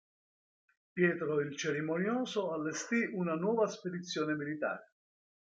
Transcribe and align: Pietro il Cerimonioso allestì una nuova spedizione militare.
Pietro 0.95 1.41
il 1.41 1.55
Cerimonioso 1.55 2.51
allestì 2.53 3.07
una 3.13 3.35
nuova 3.35 3.67
spedizione 3.67 4.33
militare. 4.33 4.93